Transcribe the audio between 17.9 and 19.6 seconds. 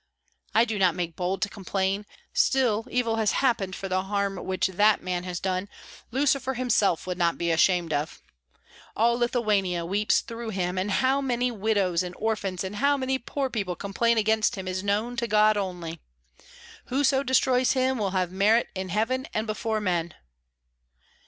will have merit in heaven and